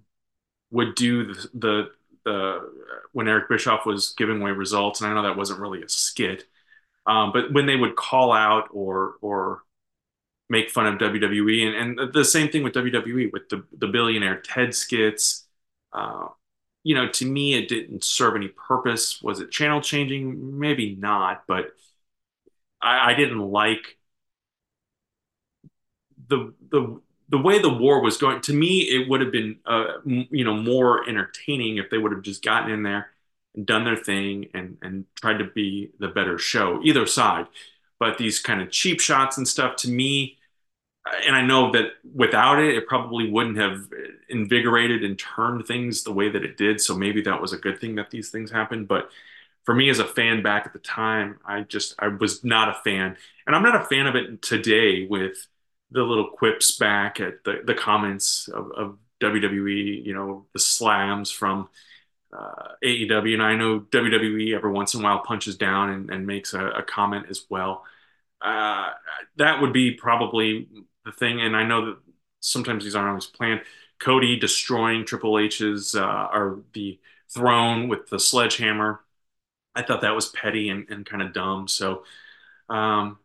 [0.72, 1.92] would do the, the
[2.26, 2.72] the
[3.13, 6.46] when Eric Bischoff was giving away results, and I know that wasn't really a skit,
[7.08, 9.63] um, but when they would call out or or
[10.50, 14.42] make fun of WWE, and, and the same thing with WWE with the the billionaire
[14.42, 15.46] Ted skits.
[15.93, 16.28] Uh,
[16.84, 19.21] you know, to me, it didn't serve any purpose.
[19.21, 20.60] Was it channel changing?
[20.60, 21.71] Maybe not, but
[22.82, 23.97] I, I didn't like
[26.28, 26.99] the the
[27.30, 28.41] the way the war was going.
[28.41, 32.21] To me, it would have been uh, you know more entertaining if they would have
[32.21, 33.12] just gotten in there
[33.56, 37.47] and done their thing and and tried to be the better show, either side.
[37.99, 40.38] But these kind of cheap shots and stuff, to me,
[41.26, 43.88] and I know that without it, it probably wouldn't have
[44.30, 46.82] invigorated and turned things the way that it did.
[46.82, 48.88] So maybe that was a good thing that these things happened.
[48.88, 49.10] But
[49.65, 52.82] for me as a fan back at the time, I just I was not a
[52.84, 53.17] fan,
[53.48, 55.48] and I'm not a fan of it today with
[55.91, 60.02] the little quips back at the the comments of, of WWE.
[60.06, 61.69] You know, the slams from
[62.38, 66.28] uh, AEW, and I know WWE every once in a while punches down and, and
[66.28, 67.84] makes a, a comment as well.
[68.41, 68.91] Uh,
[69.38, 70.67] that would be probably
[71.12, 71.41] the thing.
[71.41, 71.98] And I know that
[72.39, 73.62] sometimes these aren't always planned.
[74.00, 77.00] Cody destroying Triple H's uh, or the
[77.34, 79.02] throne with the sledgehammer.
[79.76, 81.67] I thought that was petty and, and kind of dumb.
[81.67, 82.04] So,
[82.69, 83.19] um,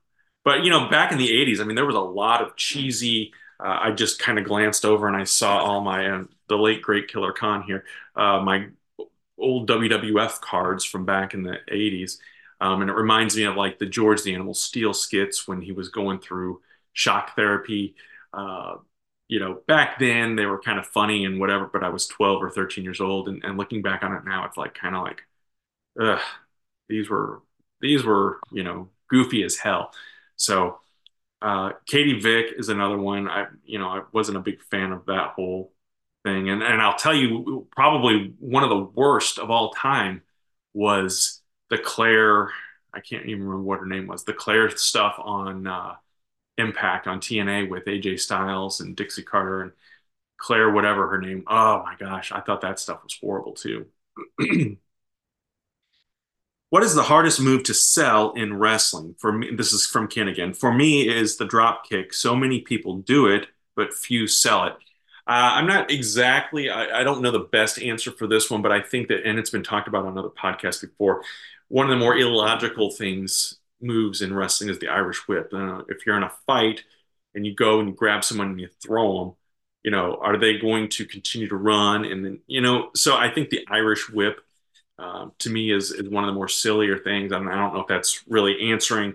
[0.44, 3.33] but you know, back in the '80s, I mean, there was a lot of cheesy.
[3.61, 6.83] Uh, I just kind of glanced over and I saw all my uh, the late
[6.83, 7.85] great Killer Khan here,
[8.16, 8.68] uh, my
[9.38, 12.18] old WWF cards from back in the '80s,
[12.61, 15.73] um, and it reminds me of like the George the Animal Steele skits when he
[15.73, 16.61] was going through
[16.94, 17.96] shock therapy.
[18.33, 18.76] Uh,
[19.28, 22.42] you know, back then they were kind of funny and whatever, but I was 12
[22.42, 23.28] or 13 years old.
[23.28, 25.22] And, and looking back on it now, it's like kind of like,
[26.00, 26.20] ugh,
[26.88, 27.42] these were,
[27.80, 29.92] these were, you know, goofy as hell.
[30.37, 30.80] So,
[31.42, 33.28] uh, Katie Vick is another one.
[33.28, 35.72] I, you know, I wasn't a big fan of that whole
[36.24, 36.48] thing.
[36.48, 40.22] And, and I'll tell you, probably one of the worst of all time
[40.72, 42.50] was the Claire,
[42.92, 45.94] I can't even remember what her name was, the Claire stuff on, uh,
[46.57, 49.73] Impact on TNA with AJ Styles and Dixie Carter and
[50.37, 51.45] Claire, whatever her name.
[51.47, 53.87] Oh my gosh, I thought that stuff was horrible too.
[56.71, 59.14] what is the hardest move to sell in wrestling?
[59.19, 60.53] For me, this is from Ken again.
[60.53, 62.12] For me, is the drop kick.
[62.12, 64.73] So many people do it, but few sell it.
[65.27, 68.73] Uh, I'm not exactly, I, I, don't know the best answer for this one, but
[68.73, 71.23] I think that, and it's been talked about on other podcasts before,
[71.69, 75.53] one of the more illogical things moves in wrestling is the Irish whip.
[75.53, 76.83] Uh, if you're in a fight
[77.35, 79.35] and you go and you grab someone and you throw them,
[79.83, 82.05] you know, are they going to continue to run?
[82.05, 84.40] And then, you know, so I think the Irish whip
[84.99, 87.33] um, to me is, is one of the more sillier things.
[87.33, 89.14] I, mean, I don't know if that's really answering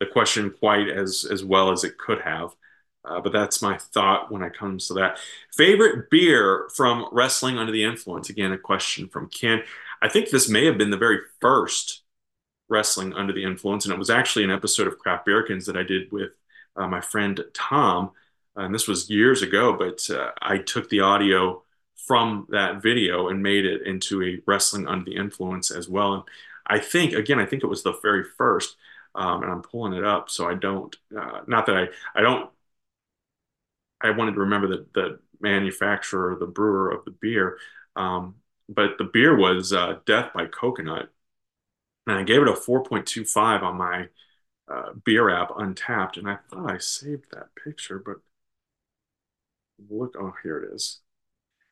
[0.00, 2.54] the question quite as, as well as it could have.
[3.04, 5.18] Uh, but that's my thought when it comes to that.
[5.56, 8.28] Favorite beer from Wrestling Under the Influence?
[8.28, 9.62] Again, a question from Ken.
[10.02, 12.02] I think this may have been the very first
[12.68, 13.84] wrestling under the influence.
[13.84, 16.32] And it was actually an episode of Craft Beerkins that I did with
[16.76, 18.12] uh, my friend Tom.
[18.56, 21.62] And this was years ago, but uh, I took the audio
[22.06, 26.14] from that video and made it into a wrestling under the influence as well.
[26.14, 26.22] And
[26.66, 28.76] I think, again, I think it was the very first.
[29.14, 32.50] Um, and I'm pulling it up so I don't, uh, not that I, I don't,
[34.00, 37.58] I wanted to remember the, the manufacturer, the brewer of the beer.
[37.96, 38.36] Um,
[38.68, 41.10] but the beer was uh, Death by Coconut
[42.08, 44.08] and I gave it a 4.25 on my
[44.68, 46.18] uh, beer app Untappd.
[46.18, 48.16] and i thought i saved that picture but
[49.88, 51.00] look oh here it is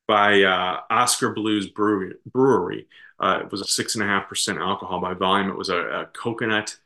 [0.07, 2.15] by uh, Oskar Blues Brewery.
[2.31, 2.87] Brewery.
[3.19, 5.51] Uh, it was a six and a half percent alcohol by volume.
[5.51, 6.77] It was a, a coconut,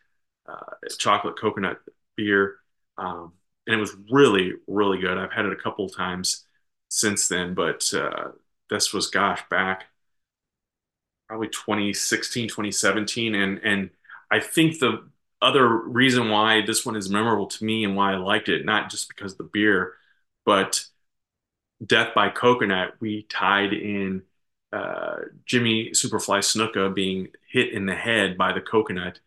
[0.48, 0.56] uh,
[0.98, 1.80] chocolate coconut
[2.16, 2.56] beer,
[2.96, 3.32] um,
[3.66, 5.18] and it was really, really good.
[5.18, 6.46] I've had it a couple times
[6.88, 8.28] since then, but uh,
[8.70, 9.89] this was, gosh, back
[11.30, 13.90] probably 2016, 2017, and and
[14.32, 15.08] I think the
[15.40, 18.90] other reason why this one is memorable to me and why I liked it, not
[18.90, 19.94] just because the beer,
[20.44, 20.84] but
[21.86, 24.22] Death by Coconut, we tied in
[24.72, 29.20] uh, Jimmy Superfly Snuka being hit in the head by the coconut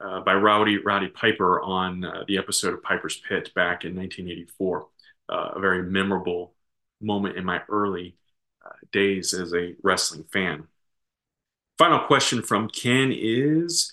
[0.00, 4.88] uh, by Rowdy Roddy Piper on uh, the episode of Piper's Pit back in 1984.
[5.28, 6.52] Uh, a very memorable
[7.00, 8.16] moment in my early
[8.66, 10.66] uh, days as a wrestling fan.
[11.84, 13.92] Final question from Ken is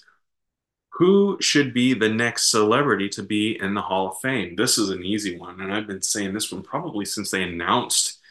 [0.91, 4.56] who should be the next celebrity to be in the Hall of Fame?
[4.56, 8.21] This is an easy one, and I've been saying this one probably since they announced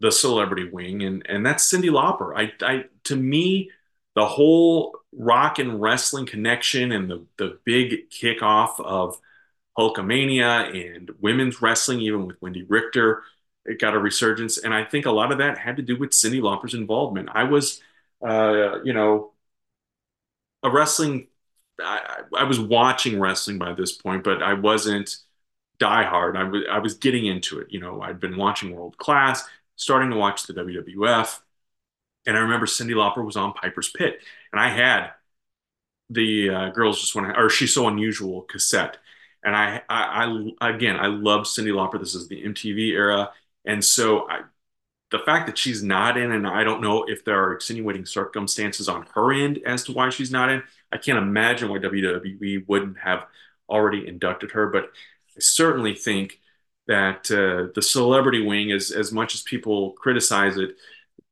[0.00, 2.32] the celebrity wing, and and that's Cyndi Lauper.
[2.34, 3.70] I, I to me,
[4.14, 9.20] the whole rock and wrestling connection and the the big kickoff of
[9.76, 13.22] Hulkamania and women's wrestling, even with Wendi Richter,
[13.66, 16.12] it got a resurgence, and I think a lot of that had to do with
[16.12, 17.28] Cyndi Lauper's involvement.
[17.34, 17.82] I was,
[18.26, 19.32] uh, you know,
[20.62, 21.28] a wrestling
[21.82, 25.16] I, I was watching wrestling by this point, but I wasn't
[25.80, 26.36] diehard.
[26.36, 27.68] I was I was getting into it.
[27.70, 29.44] You know, I'd been watching World Class,
[29.76, 31.42] starting to watch the WWF,
[32.26, 34.20] and I remember Cyndi Lauper was on Piper's Pit,
[34.52, 35.12] and I had
[36.10, 38.98] the uh, girls just want to, or she's so unusual cassette,
[39.44, 41.98] and I, I, I again I love Cyndi Lauper.
[42.00, 43.30] This is the MTV era,
[43.64, 44.42] and so I
[45.10, 48.88] the fact that she's not in, and I don't know if there are extenuating circumstances
[48.88, 50.62] on her end as to why she's not in.
[50.92, 53.24] I can't imagine why WWE wouldn't have
[53.68, 56.40] already inducted her, but I certainly think
[56.86, 60.76] that uh, the celebrity wing, as as much as people criticize it,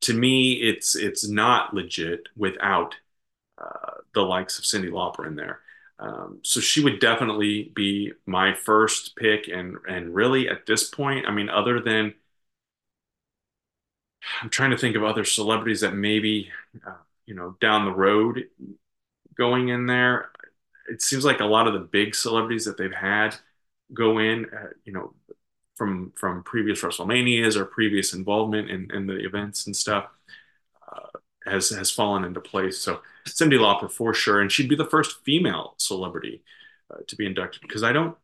[0.01, 2.95] to me, it's it's not legit without
[3.57, 5.61] uh, the likes of Cyndi Lauper in there.
[5.99, 11.27] Um, so she would definitely be my first pick, and and really at this point,
[11.27, 12.13] I mean, other than
[14.41, 16.51] I'm trying to think of other celebrities that maybe,
[16.85, 16.93] uh,
[17.25, 18.45] you know, down the road
[19.35, 20.31] going in there.
[20.89, 23.35] It seems like a lot of the big celebrities that they've had
[23.93, 25.13] go in, uh, you know,
[25.75, 30.07] from from previous WrestleManias or previous involvement in, in the events and stuff
[30.91, 32.79] uh, has has fallen into place.
[32.79, 36.43] So Cyndi Lauper for sure, and she'd be the first female celebrity
[36.91, 38.17] uh, to be inducted because I don't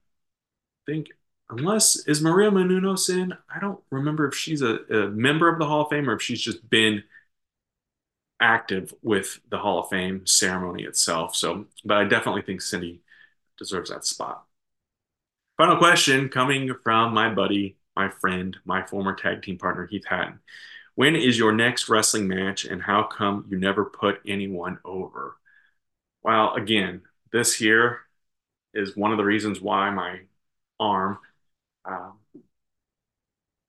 [0.85, 1.07] think
[1.49, 3.33] unless is Maria Menounos in?
[3.53, 6.21] I don't remember if she's a, a, member of the Hall of Fame or if
[6.21, 7.03] she's just been
[8.39, 11.35] active with the Hall of Fame ceremony itself.
[11.35, 12.99] So, but I definitely think Cyndi
[13.57, 14.45] deserves that spot.
[15.57, 20.39] Final question coming from my buddy, my friend, my former tag team partner, Heath Hatton.
[20.95, 25.37] When is your next wrestling match and how come you never put anyone over?
[26.23, 27.01] Well, again,
[27.31, 28.01] this here
[28.73, 30.21] is one of the reasons why my
[30.79, 31.19] arm
[31.85, 32.19] um,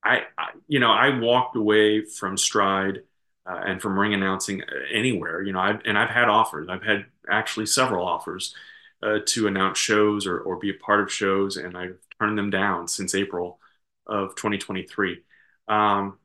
[0.04, 3.02] I, I, you know, I walked away from Stride
[3.46, 5.42] uh, and from ring announcing anywhere.
[5.42, 6.68] You know, I've, and I've had offers.
[6.68, 8.54] I've had actually several offers
[9.02, 12.50] uh, to announce shows or, or be a part of shows, and I've turned them
[12.50, 13.58] down since April
[14.06, 15.22] of 2023.
[15.68, 16.18] Um,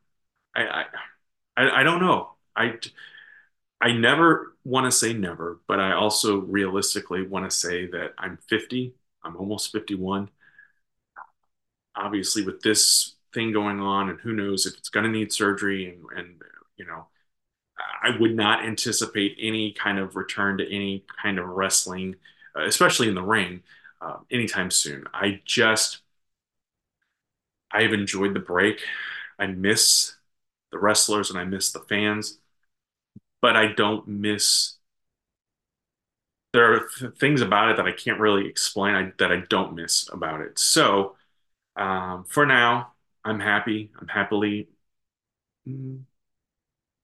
[0.55, 0.85] I,
[1.57, 2.31] I, I don't know.
[2.55, 2.75] I,
[3.81, 8.37] I never want to say never, but I also realistically want to say that I'm
[8.49, 8.93] 50.
[9.23, 10.29] I'm almost 51
[11.99, 15.89] obviously with this thing going on and who knows if it's going to need surgery
[15.89, 16.41] and, and
[16.77, 17.05] you know
[18.03, 22.15] i would not anticipate any kind of return to any kind of wrestling
[22.57, 23.61] uh, especially in the ring
[24.01, 25.05] uh, anytime soon.
[25.13, 25.99] I just
[27.71, 28.81] i've enjoyed the break.
[29.37, 30.15] I miss
[30.71, 32.39] the wrestlers and i miss the fans
[33.41, 34.75] but i don't miss
[36.53, 39.75] there are th- things about it that i can't really explain I, that i don't
[39.75, 40.57] miss about it.
[40.59, 41.15] So
[41.75, 43.91] um, for now, I'm happy.
[43.99, 44.69] I'm happily,
[45.67, 46.03] mm,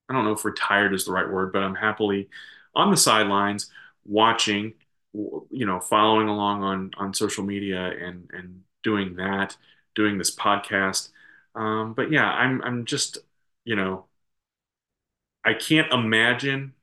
[0.09, 2.29] I don't know if retired is the right word, but I'm happily
[2.75, 3.71] on the sidelines
[4.05, 4.73] watching,
[5.13, 9.57] you know, following along on on social media and and doing that,
[9.95, 11.09] doing this podcast.
[11.55, 13.17] Um, but yeah, I'm I'm just,
[13.63, 14.05] you know,
[15.45, 16.73] I can't imagine.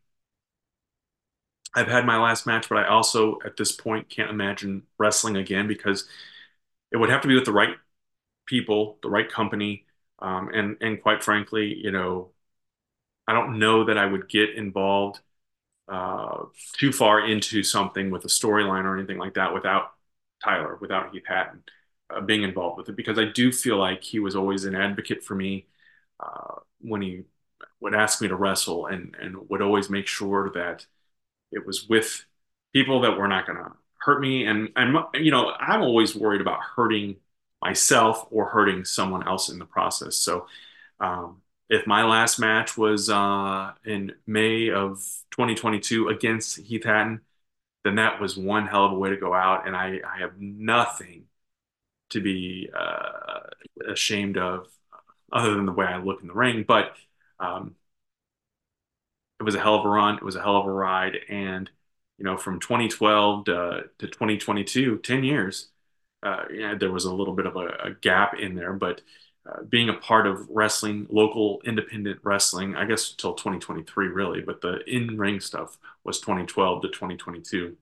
[1.75, 5.67] I've had my last match, but I also at this point can't imagine wrestling again
[5.67, 6.07] because
[6.93, 7.77] it would have to be with the right
[8.47, 9.87] people, the right company,
[10.21, 12.31] um, and and quite frankly, you know,
[13.29, 15.21] I don't know that I would get involved
[15.89, 19.93] uh, too far into something with a storyline or anything like that without
[20.45, 21.63] Tyler, without Heath Hatton
[22.11, 25.25] uh, being involved with it, because I do feel like he was always an advocate
[25.25, 25.67] for me.
[26.21, 27.25] uh, when he
[27.81, 30.87] would ask me to wrestle and and would always make sure that
[31.53, 32.27] it was with
[32.75, 33.73] people that were not going to
[34.05, 37.17] hurt me and and you know I'm always worried about hurting
[37.61, 40.47] myself or hurting someone else in the process so
[41.01, 44.99] um, if my last match was uh, in May of
[45.31, 47.21] 2022 against Heath Hatton
[47.85, 50.41] then that was one hell of a way to go out and I, I have
[50.41, 51.25] nothing
[52.11, 53.41] to be uh,
[53.89, 54.67] ashamed of
[55.33, 56.97] other than the way I look in the ring but
[57.39, 57.77] um,
[59.43, 60.15] it was a hell of a run.
[60.17, 61.17] It was a hell of a ride.
[61.29, 61.69] And,
[62.23, 65.71] you know, from 2012 to, to 2022, 10 years,
[66.23, 66.45] uh,
[66.79, 69.01] there was a little bit of a, a gap in there, but
[69.51, 74.61] uh, being a part of wrestling, local independent wrestling, I guess until 2023 really, but
[74.61, 77.77] the in-ring stuff was 2012 to 2022.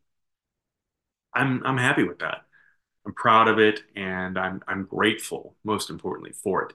[1.35, 2.43] I'm I'm happy with that.
[3.07, 6.75] I'm proud of it, and I'm I'm grateful, most importantly, for it.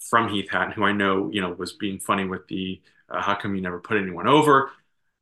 [0.00, 3.36] From Heath Hatton, who I know, you know, was being funny with the uh, how
[3.36, 4.72] come you never put anyone over?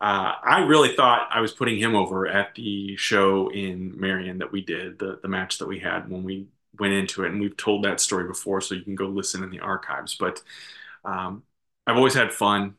[0.00, 4.52] Uh, I really thought I was putting him over at the show in Marion that
[4.52, 6.46] we did, the, the match that we had when we
[6.78, 7.32] went into it.
[7.32, 10.14] And we've told that story before, so you can go listen in the archives.
[10.14, 10.40] But
[11.04, 11.42] um,
[11.86, 12.76] I've always had fun.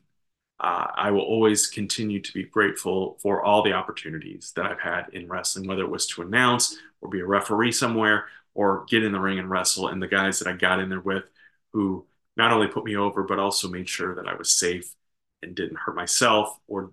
[0.60, 5.08] Uh, I will always continue to be grateful for all the opportunities that I've had
[5.12, 9.12] in wrestling, whether it was to announce or be a referee somewhere or get in
[9.12, 9.88] the ring and wrestle.
[9.88, 11.24] And the guys that I got in there with
[11.72, 12.06] who
[12.36, 14.94] not only put me over, but also made sure that I was safe
[15.42, 16.92] and didn't hurt myself or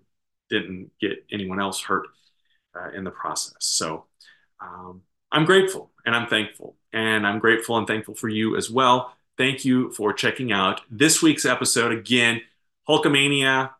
[0.50, 2.08] didn't get anyone else hurt
[2.74, 3.56] uh, in the process.
[3.60, 4.06] So
[4.60, 6.76] um, I'm grateful and I'm thankful.
[6.92, 9.14] And I'm grateful and thankful for you as well.
[9.36, 11.92] Thank you for checking out this week's episode.
[11.92, 12.40] Again,
[12.88, 13.70] Hulkamania.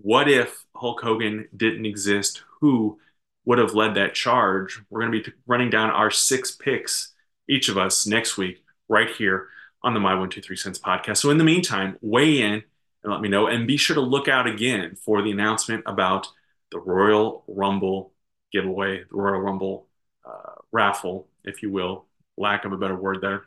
[0.00, 2.42] What if Hulk Hogan didn't exist?
[2.60, 3.00] Who
[3.44, 4.80] would have led that charge?
[4.90, 7.12] We're going to be running down our six picks,
[7.48, 9.48] each of us, next week, right here
[9.82, 11.16] on the My One Two Three Cents podcast.
[11.16, 12.62] So in the meantime, weigh in
[13.08, 13.46] and let me know.
[13.46, 16.28] And be sure to look out again for the announcement about
[16.70, 18.12] the Royal Rumble
[18.52, 19.86] giveaway, the Royal Rumble
[20.26, 22.04] uh, raffle, if you will,
[22.36, 23.44] lack of a better word there.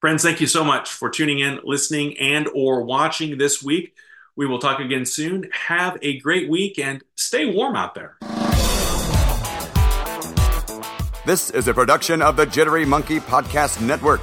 [0.00, 3.94] Friends, thank you so much for tuning in, listening, and or watching this week.
[4.36, 5.48] We will talk again soon.
[5.52, 8.16] Have a great week and stay warm out there.
[11.26, 14.22] This is a production of the Jittery Monkey Podcast Network.